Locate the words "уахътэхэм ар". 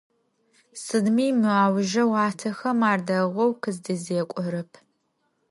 2.11-2.99